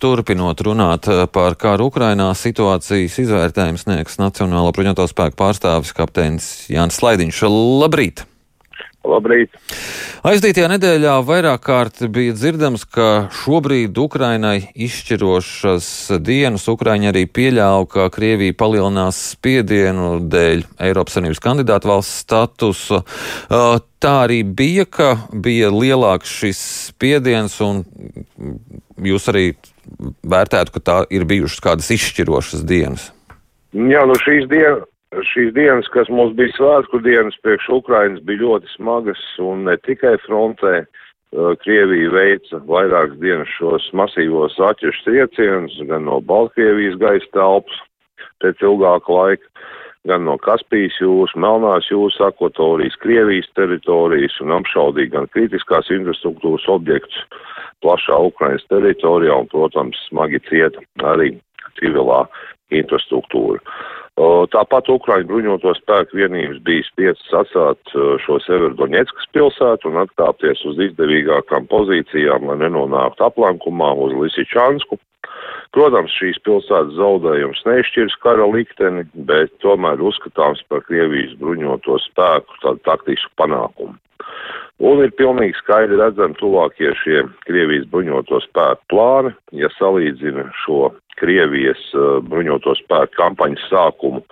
Turpinot 0.00 0.62
runāt 0.64 1.04
par 1.34 1.58
kāru 1.60 1.90
Ukrainā, 1.90 2.30
situācijas 2.32 3.18
izvērtējums 3.20 3.84
sniegs 3.84 4.16
Nacionālo 4.16 4.72
bruņoto 4.72 5.04
spēku 5.10 5.36
pārstāvis 5.36 5.92
kapteinis 5.92 6.46
Jānis 6.72 6.96
Slaidiņš. 7.02 7.42
Labrīt! 7.82 8.24
Labrīt! 9.04 9.54
Aizdītajā 10.28 10.70
nedēļā 10.74 11.14
vairāk 11.24 11.62
kārt 11.64 12.02
bija 12.12 12.34
dzirdams, 12.36 12.82
ka 12.84 13.28
šobrīd 13.42 13.96
Ukrainai 14.00 14.70
izšķirošas 14.72 15.86
dienas 16.24 16.64
Ukraiņa 16.68 17.08
arī 17.12 17.26
pieļāva, 17.28 17.86
ka 17.88 18.08
Krievija 18.12 18.56
palielinās 18.60 19.20
spiedienu 19.34 20.18
dēļ 20.32 20.64
Eiropas 20.88 21.16
Savienības 21.16 21.44
kandidātu 21.44 21.92
valsts 21.92 22.22
statusu. 22.26 23.00
Tā 24.00 24.14
arī 24.26 24.42
bija, 24.44 24.84
ka 24.84 25.14
bija 25.32 25.72
lielāks 25.72 26.36
šis 26.42 26.60
spiediens, 26.90 27.56
un 27.64 27.84
jūs 29.00 29.28
arī 29.32 29.50
vērtētu, 30.26 30.76
ka 30.76 30.80
tā 30.84 30.98
ir 31.12 31.26
bijušas 31.28 31.64
kādas 31.64 31.90
izšķirošas 31.94 32.64
dienas. 32.68 33.10
Jā, 33.74 34.02
nu 34.06 34.16
šīs 34.18 34.48
dienas 34.50 34.86
šīs 35.10 35.54
dienas, 35.56 35.88
kas 35.90 36.08
mums 36.12 36.36
bija 36.38 36.54
svētku 36.54 37.00
dienas 37.02 37.34
priekš 37.42 37.68
Ukrainas, 37.80 38.22
bija 38.22 38.44
ļoti 38.44 38.70
smagas 38.76 39.22
un 39.42 39.64
ne 39.66 39.76
tikai 39.82 40.16
frontē. 40.26 40.84
Uh, 41.30 41.52
Krievija 41.62 42.10
veica 42.10 42.58
vairākas 42.66 43.18
dienas 43.22 43.50
šos 43.54 43.84
masīvos 43.94 44.56
atķešu 44.66 45.04
triecienus 45.06 45.76
gan 45.86 46.08
no 46.08 46.18
Baltkrievijas 46.26 46.96
gaisa 46.98 47.28
telpas 47.36 47.76
pēc 48.42 48.64
ilgāka 48.66 49.14
laika, 49.14 49.46
gan 50.08 50.24
no 50.24 50.36
Kaspijas 50.40 50.96
jūras, 51.00 51.34
Melnās 51.36 51.90
jūras 51.90 52.16
akvatorijas, 52.30 52.96
Krievijas 53.02 53.48
teritorijas 53.58 54.38
un 54.44 54.54
apšaudīja 54.60 55.14
gan 55.16 55.28
kritiskās 55.34 55.90
infrastruktūras 55.92 56.66
objektus 56.72 57.24
plašā 57.84 58.16
Ukrainas 58.30 58.64
teritorijā 58.72 59.36
un, 59.42 59.48
protams, 59.52 59.98
smagi 60.08 60.40
cieta 60.48 60.82
arī 61.12 61.34
civilā 61.80 62.24
infrastruktūra. 62.74 63.60
Tāpat 64.52 64.88
Ukraiņu 64.92 65.28
bruņoto 65.30 65.72
spēku 65.78 66.18
vienības 66.18 66.58
bija 66.66 66.84
spiestas 66.90 67.30
atstāt 67.40 67.92
šo 68.24 68.36
Severodonetskas 68.44 69.30
pilsētu 69.32 69.88
un 69.88 70.02
atkāpties 70.02 70.60
uz 70.68 70.80
izdevīgākām 70.90 71.68
pozīcijām, 71.70 72.50
lai 72.50 72.58
nenonāktu 72.60 73.24
aplankumā 73.24 73.94
uz 74.04 74.12
Lisičansku. 74.18 74.98
Protams, 75.76 76.10
šīs 76.18 76.40
pilsētas 76.42 76.96
zaudējums 76.98 77.60
nešķirs 77.66 78.16
kara 78.24 78.46
likteni, 78.50 79.04
bet 79.28 79.52
tomēr 79.62 80.02
uzskatāms 80.02 80.64
par 80.66 80.82
Krievijas 80.88 81.36
bruņoto 81.38 81.98
spēku 82.08 82.58
tādu 82.64 82.82
taktisku 82.88 83.30
panākumu. 83.38 83.94
Un 84.80 85.02
ir 85.04 85.12
pilnīgi 85.14 85.58
skaidri 85.60 85.98
redzami 86.00 86.34
tuvākie 86.40 86.90
šie 87.02 87.22
Krievijas 87.44 87.86
bruņoto 87.92 88.40
spēku 88.48 88.88
plāni, 88.90 89.34
ja 89.60 89.70
salīdzina 89.76 90.48
šo 90.64 90.88
Krievijas 91.20 91.82
uh, 91.94 92.18
bruņoto 92.24 92.74
spēku 92.80 93.18
kampaņas 93.20 93.66
sākumu, 93.70 94.24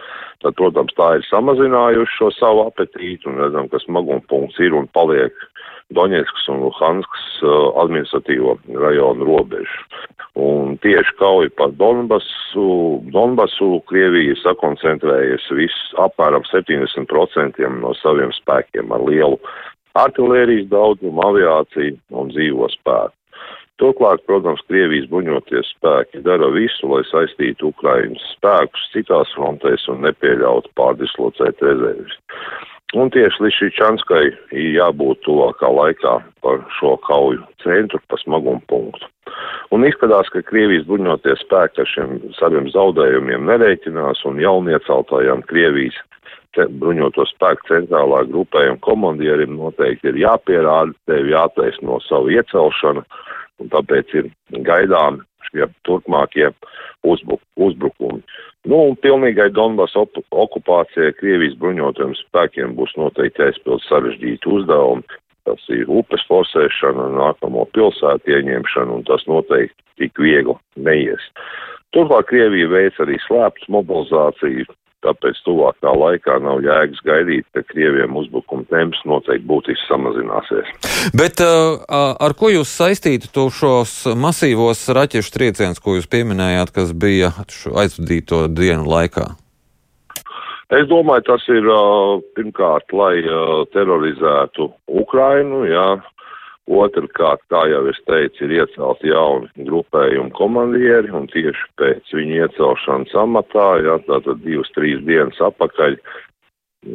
tad, 0.43 0.57
protams, 0.59 0.95
tā 0.99 1.19
ir 1.19 1.27
samazinājuši 1.29 2.17
šo 2.17 2.33
savu 2.35 2.65
apetītu 2.65 3.31
un 3.31 3.43
redzam, 3.45 3.69
ka 3.71 3.79
smaguma 3.85 4.25
punkts 4.31 4.59
ir 4.65 4.75
un 4.75 4.89
paliek 4.97 5.37
Doņetskas 5.97 6.49
un 6.53 6.61
Luhanskas 6.67 7.27
uh, 7.41 7.53
administratīvo 7.81 8.59
rajonu 8.77 9.25
robežu. 9.25 9.85
Un 10.39 10.77
tieši 10.85 11.15
kauja 11.19 11.51
par 11.59 11.73
Donbasu, 11.81 12.67
Donbasu 13.15 13.81
Krievija 13.89 14.37
sakoncentrējas 14.43 15.49
viss 15.57 15.95
apmēram 15.99 16.45
70% 16.51 17.73
no 17.81 17.95
saviem 18.03 18.35
spēkiem 18.37 18.93
ar 18.95 19.07
lielu 19.09 19.41
artilērijas 19.99 20.69
daudzumu, 20.71 21.25
aviāciju 21.25 21.97
un 22.21 22.31
dzīvo 22.35 22.69
spēku. 22.77 23.15
Turklāt, 23.79 24.25
protams, 24.27 24.63
Krievijas 24.67 25.07
bruņoties 25.11 25.69
spēki 25.77 26.23
dara 26.27 26.49
visu, 26.51 26.89
lai 26.91 27.05
saistītu 27.07 27.71
Ukrainas 27.71 28.25
spēkus 28.35 28.89
citās 28.95 29.31
frontēs 29.37 29.87
un 29.93 30.03
nepieļautu 30.03 30.73
pārdislocēt 30.79 31.63
rezervis. 31.63 32.17
Un 32.97 33.11
tieši 33.13 33.43
līdz 33.45 33.57
šī 33.59 33.67
Čanskai 33.77 34.25
ir 34.57 34.69
jābūt 34.79 35.21
tuvākā 35.27 35.69
laikā 35.69 36.15
par 36.41 36.63
šo 36.79 36.95
kauju 37.05 37.43
centru, 37.61 38.01
pa 38.09 38.17
smagumu 38.23 38.63
punktu. 38.71 39.05
Un 39.77 39.85
izskatās, 39.85 40.31
ka 40.33 40.41
Krievijas 40.49 40.87
bruņoties 40.89 41.43
spēki 41.45 41.83
ar 41.85 41.91
šiem 41.91 42.15
saviem 42.39 42.71
zaudējumiem 42.73 43.45
nereiķinās 43.51 44.25
un 44.31 44.41
jaunieceltājām 44.41 45.45
Krievijas 45.51 46.01
bruņoto 46.57 47.27
spēku 47.29 47.69
centrālā 47.69 48.23
grupējuma 48.31 48.81
komandierim 48.81 49.59
noteikti 49.59 50.09
ir 50.09 50.23
jāpierāda, 50.25 50.97
tev 51.07 51.29
jātaisno 51.29 52.01
savu 52.09 52.33
iecelšanu 52.35 53.05
un 53.61 53.71
tāpēc 53.75 54.15
ir 54.17 54.31
gaidām 54.65 55.21
šie 55.51 55.69
turpmākie 55.85 56.51
uzbruk 57.05 57.43
uzbrukumi. 57.57 57.98
Nu, 58.69 58.83
un 58.91 58.99
pilnīgai 59.01 59.49
Donbass 59.57 59.97
okupācijai 59.97 61.15
Krievijas 61.17 61.55
bruņotajiem 61.61 62.13
spēkiem 62.19 62.75
būs 62.77 62.93
noteikti 63.01 63.41
jāizpild 63.47 63.81
sarežģīti 63.87 64.51
uzdevumi. 64.53 65.07
Tas 65.49 65.63
ir 65.73 65.89
upes 65.89 66.27
forsēšana, 66.29 67.07
nākamo 67.17 67.65
pilsētu 67.73 68.35
ieņemšana, 68.35 68.99
un 68.99 69.07
tas 69.09 69.25
noteikti 69.31 69.87
tik 70.03 70.21
viegli 70.21 70.59
neies. 70.85 71.25
Turklāt 71.97 72.29
Krievija 72.29 72.69
veic 72.69 73.01
arī 73.01 73.17
slēptas 73.25 73.71
mobilizāciju, 73.73 74.69
tāpēc 75.07 75.41
tuvākā 75.47 75.93
laikā 75.95 76.39
nav 76.43 76.63
jēgas 76.65 77.03
gaidīt, 77.07 77.47
ka 77.55 77.63
Krieviem 77.69 78.17
uzbrukuma 78.19 78.67
temps 78.71 79.01
noteikti 79.09 79.47
būtiski 79.49 79.87
samazināsies. 79.87 80.71
Bet 81.17 81.43
uh, 81.45 81.81
ar 81.89 82.35
ko 82.39 82.53
jūs 82.53 82.73
saistītu 82.81 83.31
to 83.35 83.49
šos 83.55 83.95
masīvos 84.19 84.87
raķešu 84.99 85.35
triecienus, 85.35 85.83
ko 85.83 85.99
jūs 85.99 86.09
pieminējāt, 86.11 86.75
kas 86.75 86.95
bija 86.95 87.33
aizvadīto 87.39 88.47
dienu 88.51 88.89
laikā? 88.89 89.31
Es 90.69 90.85
domāju, 90.91 91.25
tas 91.31 91.45
ir 91.49 91.65
pirmkārt, 92.37 92.93
lai 92.93 93.23
terorizētu 93.73 94.67
Ukrainu, 95.01 95.63
jā, 95.65 95.87
Otrkārt, 96.69 97.41
kā 97.49 97.63
jau 97.71 97.81
es 97.89 97.97
teicu, 98.05 98.45
ir 98.45 98.59
iecelti 98.59 99.09
jauni 99.09 99.65
grupējumi 99.65 100.35
komandieri, 100.37 101.09
un 101.17 101.25
tieši 101.33 101.65
pēc 101.81 102.13
viņu 102.13 102.43
iecelšanas 102.43 103.15
amatā, 103.17 103.69
jā, 103.87 103.95
tātad 104.05 104.43
divas, 104.45 104.69
trīs 104.77 105.01
dienas 105.07 105.41
apakaļ, 105.41 105.97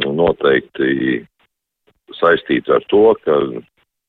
noteikti 0.05 1.23
saistīts 2.19 2.69
ar 2.69 2.85
to, 2.93 3.15
ka 3.25 3.39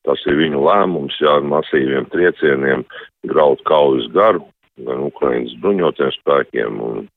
tas 0.05 0.21
ir 0.29 0.37
viņu 0.37 0.61
lēmums, 0.67 1.17
jā, 1.17 1.39
ar 1.39 1.47
masīviem 1.49 2.05
triecieniem 2.13 2.85
graut 3.31 3.63
kaujas 3.65 4.05
garu 4.13 4.45
gan 4.85 5.01
Ukrainas 5.07 5.55
bruņotiem 5.63 6.11
spēkiem 6.19 6.77
un 6.83 7.07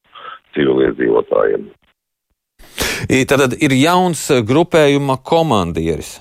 civiliedzīvotājiem. 0.56 1.68
Tad 3.28 3.58
ir 3.60 3.76
jauns 3.76 4.24
grupējuma 4.48 5.18
komandieris 5.26 6.16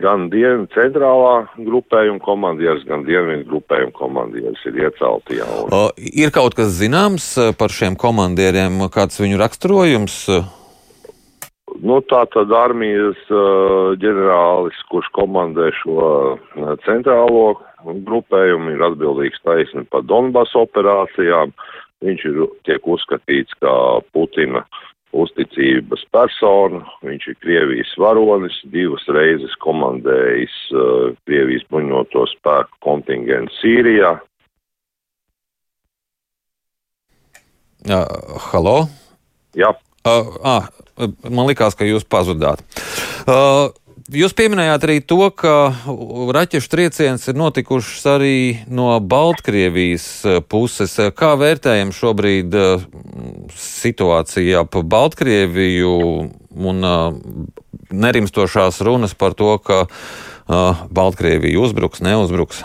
gan 0.00 0.28
dienu 0.32 0.66
centrālā 0.72 1.34
grupējuma 1.56 2.22
komandieris, 2.24 2.84
gan 2.88 3.04
dienvidu 3.06 3.46
grupējuma 3.50 3.92
komandieris 3.96 4.64
ir 4.68 4.78
iecelti 4.86 5.38
jau. 5.40 5.66
O, 5.68 5.82
ir 5.96 6.32
kaut 6.34 6.56
kas 6.58 6.74
zināms 6.78 7.28
eh, 7.40 7.52
par 7.58 7.74
šiem 7.74 7.96
komandieriem, 8.00 8.80
kāds 8.92 9.20
viņu 9.20 9.40
raksturojums? 9.42 10.18
Nu, 11.82 11.98
tā 12.04 12.20
tad 12.30 12.52
armijas 12.54 13.18
uh, 13.32 13.94
ģenerālis, 13.98 14.76
kurš 14.92 15.08
komandē 15.16 15.70
šo 15.80 15.96
uh, 16.04 16.74
centrālo 16.84 17.56
grupējumu, 17.82 18.74
ir 18.74 18.84
atbildīgs 18.86 19.40
taisni 19.42 19.82
par 19.90 20.04
Donbass 20.06 20.54
operācijām. 20.58 21.54
Viņš 22.04 22.24
ir 22.28 22.38
tiek 22.68 22.86
uzskatīts 22.92 23.56
kā 23.62 23.74
Putina 24.12 24.62
uh, 24.62 24.82
uzticības 25.12 26.04
persona. 26.14 26.82
Viņš 27.04 27.28
ir 27.30 27.38
Krievijas 27.42 27.92
varonis, 28.00 28.56
divas 28.72 29.04
reizes 29.12 29.54
komandējis 29.64 30.56
uh, 30.72 31.12
Krievijas 31.28 31.66
bruņoto 31.70 32.26
spēku 32.36 32.80
kontingentu 32.84 33.54
Sīrijā. 33.60 34.16
Uh, 37.82 38.06
halo? 38.52 38.76
Jā. 39.58 39.72
Uh, 40.06 40.34
ah, 40.46 40.66
man 41.30 41.46
likās, 41.50 41.76
ka 41.78 41.86
jūs 41.86 42.06
pazudāt. 42.08 42.62
Uh, 43.26 43.70
Jūs 44.12 44.34
pieminējāt 44.36 44.82
arī 44.84 44.96
to, 45.08 45.30
ka 45.32 45.72
raķešu 46.36 46.68
trieciens 46.68 47.22
ir 47.30 47.36
notikušas 47.38 48.02
arī 48.10 48.36
no 48.68 48.90
Baltkrievijas 49.00 50.06
eh, 50.26 50.40
puses. 50.42 50.98
Kā 51.16 51.30
vērtējam 51.40 51.94
šobrīd 51.96 52.56
situāciju 53.58 54.60
ap 54.62 54.76
Baltkrieviju 54.94 55.94
un 56.72 56.86
nerimstošās 57.92 58.80
runas 58.86 59.16
par 59.18 59.36
to, 59.38 59.56
ka 59.62 59.84
Baltkrievija 60.90 61.60
uzbruks, 61.60 62.02
neuzbruks? 62.04 62.62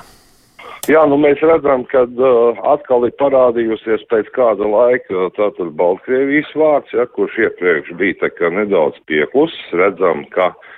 Jā, 0.88 1.02
nu 1.04 1.18
mēs 1.20 1.42
redzam, 1.44 1.82
ka 1.92 2.06
uh, 2.08 2.60
atkal 2.72 3.04
ir 3.04 3.12
parādījusies 3.20 4.06
pēc 4.08 4.30
kāda 4.32 4.70
laika 4.72 5.28
tātad 5.36 5.74
Baltkrievijas 5.76 6.54
vārds, 6.56 6.94
ja, 6.96 7.04
kurš 7.12 7.36
iepriekš 7.44 7.92
bija 8.00 8.16
tā 8.22 8.30
kā 8.32 8.48
nedaudz 8.56 8.96
pieklus. 9.12 9.52
Redzam, 9.76 10.24
ka 10.32 10.54
uh, 10.54 10.70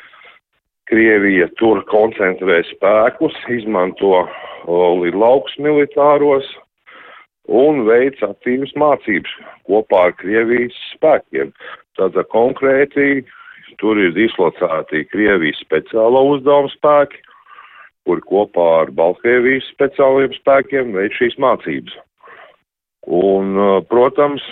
Krievija 0.89 1.45
tur 1.59 1.83
koncentrē 1.85 2.63
spēkus, 2.71 3.35
izmanto 3.53 4.23
lidlaukus 5.03 5.53
militāros, 5.61 6.47
un 7.49 7.83
veic 7.87 8.21
aktīvas 8.23 8.71
mācības 8.77 9.31
kopā 9.67 10.09
ar 10.09 10.15
Krievijas 10.21 10.77
spēkiem. 10.93 11.51
Tātad 11.97 12.29
konkrēti 12.31 13.25
tur 13.81 13.99
ir 13.99 14.13
dislocēti 14.15 15.07
Krievijas 15.09 15.59
speciālo 15.63 16.25
uzdevumu 16.35 16.69
spēki, 16.75 17.23
kuri 18.07 18.25
kopā 18.29 18.67
ar 18.83 18.93
Baltkrievijas 18.95 19.67
speciālajiem 19.73 20.37
spēkiem 20.37 20.93
veic 20.95 21.17
šīs 21.17 21.37
mācības. 21.41 21.97
Un, 23.09 23.55
uh, 23.57 23.79
protams, 23.89 24.43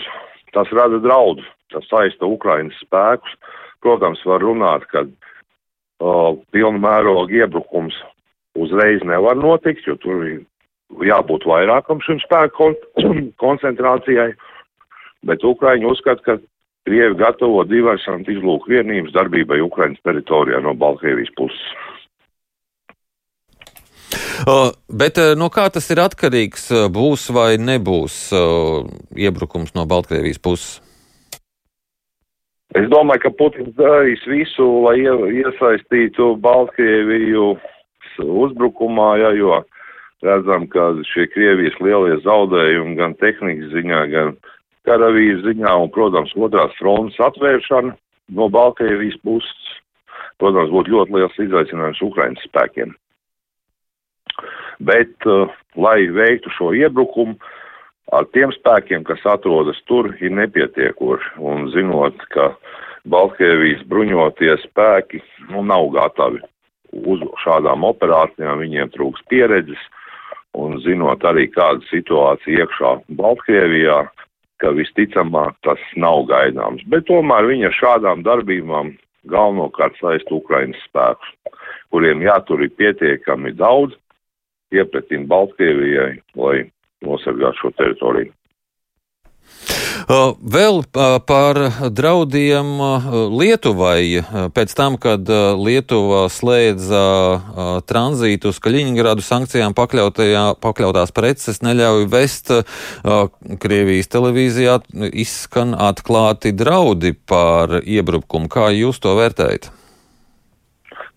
tas 0.56 0.70
rada 0.74 1.00
draudu, 1.04 1.46
tas 1.74 1.86
saista 1.92 2.26
Ukrainas 2.26 2.78
spēkus. 2.82 3.34
Protams, 3.86 4.24
var 4.26 4.42
runāt, 4.42 4.88
ka 4.92 5.06
uh, 5.06 6.38
pilnu 6.54 6.82
mērogu 6.82 7.38
iebrukums 7.38 7.98
uzreiz 8.58 9.04
nevar 9.06 9.38
notikt, 9.38 9.86
jo 9.86 9.98
tur 10.02 10.24
ir 10.26 10.40
jābūt 11.04 11.48
vairākam 11.48 12.02
šim 12.06 12.22
spēku 12.24 12.56
kon 12.58 12.78
koncentrācijai, 13.44 14.32
bet 15.28 15.44
Ukraiņi 15.44 15.90
uzskata, 15.90 16.24
ka 16.24 16.38
Krievi 16.88 17.18
gatavo 17.20 17.66
diversantu 17.68 18.32
izlūku 18.32 18.72
vienības 18.72 19.12
darbībai 19.12 19.60
Ukraiņas 19.66 20.04
teritorijā 20.08 20.62
no 20.64 20.72
Baltkrievijas 20.80 21.34
puses. 21.36 21.64
Uh, 24.48 24.72
bet 24.88 25.18
uh, 25.20 25.34
no 25.36 25.50
kā 25.52 25.66
tas 25.74 25.90
ir 25.92 26.00
atkarīgs? 26.00 26.70
Būs 26.94 27.28
vai 27.36 27.58
nebūs 27.60 28.16
uh, 28.32 28.86
iebrukums 29.20 29.74
no 29.76 29.84
Baltkrievijas 29.90 30.40
puses? 30.40 30.78
Es 32.78 32.88
domāju, 32.92 33.26
ka 33.26 33.34
Putins 33.36 33.74
darīs 33.76 34.24
visu, 34.30 34.66
lai 34.86 35.02
iesaistītu 35.02 36.36
Baltkrieviju 36.44 37.56
uzbrukumā, 38.24 39.10
ja, 39.22 39.34
jo 39.36 39.60
redzam, 40.26 40.68
ka 40.72 40.92
šie 41.08 41.28
Krievijas 41.34 41.78
lielie 41.84 42.18
zaudējumi 42.26 42.96
gan 42.98 43.16
tehnikas 43.22 43.74
ziņā, 43.74 44.04
gan 44.14 44.36
karavīru 44.88 45.44
ziņā 45.46 45.74
un, 45.84 45.92
protams, 45.94 46.34
otrās 46.36 46.74
frontes 46.80 47.20
atvēršana 47.22 47.94
no 48.38 48.48
Baltkrievijas 48.54 49.20
puses, 49.24 49.76
protams, 50.42 50.72
būtu 50.74 50.94
ļoti 50.96 51.18
liels 51.18 51.44
izaicinājums 51.48 52.04
Ukrainas 52.06 52.48
spēkiem. 52.48 52.96
Bet, 54.88 55.16
uh, 55.26 55.50
lai 55.76 56.06
veiktu 56.14 56.52
šo 56.54 56.74
iebrukumu, 56.78 57.38
ar 58.14 58.28
tiem 58.34 58.54
spēkiem, 58.56 59.04
kas 59.08 59.24
atrodas 59.28 59.80
tur, 59.90 60.12
ir 60.22 60.34
nepietiekoši. 60.38 61.34
Un 61.42 61.70
zinot, 61.74 62.22
ka 62.34 62.52
Baltkrievijas 63.10 63.84
bruņotie 63.90 64.54
spēki 64.66 65.22
nu, 65.52 65.64
nav 65.66 65.90
gatavi 65.96 66.44
uz 67.08 67.24
šādām 67.44 67.84
operācijām, 67.88 68.62
viņiem 68.64 68.94
trūks 68.94 69.24
pieredzes, 69.32 69.82
un 70.58 70.80
zinot 70.84 71.26
arī 71.28 71.48
kāda 71.54 71.84
situācija 71.92 72.66
iekšā 72.66 72.94
Baltkrievijā, 73.20 74.00
ka 74.62 74.72
visticamāk 74.74 75.58
tas 75.66 75.82
nav 76.02 76.26
gaidāms. 76.32 76.82
Bet 76.90 77.06
tomēr 77.10 77.46
viņi 77.50 77.70
ar 77.70 77.78
šādām 77.78 78.24
darbībām 78.26 78.96
galvenokārt 79.30 79.98
saist 80.02 80.32
Ukrainas 80.34 80.80
spēkus, 80.88 81.30
kuriem 81.94 82.24
jātur 82.26 82.64
ir 82.66 82.74
pietiekami 82.80 83.54
daudz, 83.58 83.94
iepretim 84.74 85.28
Baltkrievijai, 85.30 86.18
lai 86.36 86.58
nosargātu 87.06 87.62
šo 87.62 87.74
teritoriju. 87.78 88.34
Vēl 90.08 90.78
par 91.28 91.58
draudiem 91.92 92.70
Lietuvai. 93.36 94.22
Pēc 94.56 94.76
tam, 94.78 94.96
kad 95.02 95.28
Lietuva 95.60 96.22
slēdza 96.32 97.02
tranzītu 97.90 98.54
uz 98.54 98.62
Kaļiņgradu, 98.64 99.26
sankcijām 99.26 99.76
pakļautās 99.76 101.12
preces 101.16 101.60
neļauj 101.66 102.08
vest, 102.14 102.54
Krievijas 103.64 104.08
televīzijā 104.14 104.78
izskan 105.12 105.76
atklāti 105.76 106.56
draudi 106.56 107.12
par 107.18 107.82
iebrukumu. 107.84 108.48
Kā 108.48 108.72
jūs 108.72 109.04
to 109.04 109.18
vērtējat? 109.20 109.74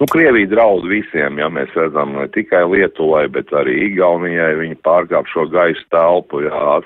Nu, 0.00 0.06
Krievija 0.08 0.48
draud 0.48 0.86
visiem, 0.88 1.38
ja 1.38 1.50
mēs 1.52 1.74
redzam 1.76 2.14
ne 2.16 2.24
tikai 2.32 2.62
Lietuvai, 2.72 3.26
bet 3.28 3.52
arī 3.52 3.74
Igaunijai. 3.90 4.54
Viņi 4.56 4.78
pārkāp 4.80 5.28
šo 5.28 5.44
gaisa 5.52 5.84
telpu, 5.92 6.40
jā, 6.46 6.80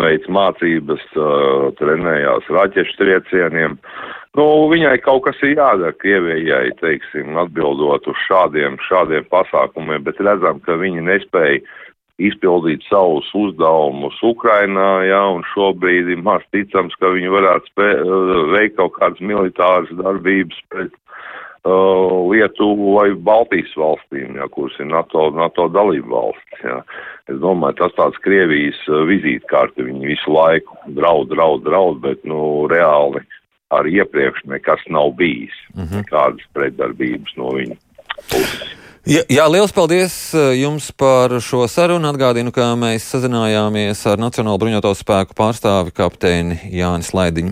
veic 0.00 0.28
mācības, 0.32 1.02
uh, 1.16 1.70
trenējās 1.80 2.50
raķešu 2.52 2.98
triecieniem. 3.00 3.78
Nu, 4.36 4.46
viņai 4.68 4.98
kaut 5.04 5.24
kas 5.24 5.40
ir 5.46 5.56
jādara 5.56 5.96
Krievijai, 5.96 6.68
teiksim, 6.82 7.38
atbildot 7.40 8.04
uz 8.10 8.18
šādiem, 8.26 8.76
šādiem 8.84 9.24
pasākumiem, 9.32 10.04
bet 10.04 10.20
redzam, 10.20 10.60
ka 10.66 10.76
viņi 10.76 11.06
nespēja 11.06 11.62
izpildīt 12.22 12.84
savus 12.88 13.28
uzdevumus 13.36 14.16
Ukrainā, 14.24 15.04
jā, 15.08 15.22
un 15.36 15.42
šobrīd 15.52 16.12
ir 16.12 16.22
maz 16.24 16.44
ticams, 16.52 16.96
ka 17.00 17.12
viņi 17.12 17.32
varētu 17.32 17.72
spē, 17.72 17.88
veikt 18.54 18.78
kaut 18.80 18.96
kādas 18.96 19.20
militāras 19.20 19.92
darbības 20.00 20.62
pret 20.72 20.94
Lietuvu 21.66 22.94
vai 22.94 23.08
Baltijas 23.14 23.72
valstīm, 23.78 24.36
jā, 24.38 24.46
kuras 24.54 24.76
ir 24.78 24.90
NATO, 24.90 25.30
NATO 25.34 25.66
dalību 25.72 26.12
valsts. 26.12 26.60
Jā. 26.62 26.78
Es 27.26 27.40
domāju, 27.42 27.78
tas 27.80 27.96
tāds 27.96 28.20
Krievijas 28.22 28.78
uh, 28.86 29.02
vizītkārte, 29.08 29.86
viņi 29.86 30.12
visu 30.14 30.30
laiku 30.30 30.78
draud, 30.98 31.32
draud, 31.32 31.64
draud, 31.66 31.98
bet, 32.04 32.22
nu, 32.28 32.68
reāli 32.70 33.24
arī 33.74 33.98
iepriekš 33.98 34.44
nekas 34.46 34.82
nav 34.94 35.16
bijis, 35.18 35.54
mm 35.74 35.82
-hmm. 35.82 36.04
nekādas 36.04 36.46
pretdarbības 36.54 37.36
no 37.36 37.50
viņa 37.58 37.76
puses. 38.30 38.76
Jā, 39.06 39.20
jā, 39.30 39.44
liels 39.46 39.70
paldies 39.70 40.34
uh, 40.34 40.48
jums 40.58 40.88
par 40.90 41.30
šo 41.38 41.68
sarunu. 41.70 42.08
Atgādinu, 42.10 42.50
ka 42.50 42.72
mēs 42.74 43.04
sazinājāmies 43.06 44.00
ar 44.10 44.18
Nacionālo 44.18 44.58
bruņoto 44.58 44.90
spēku 44.98 45.30
pārstāvi 45.38 45.94
kapteini 45.94 46.56
Jānis 46.74 47.12
Laidiņu. 47.14 47.44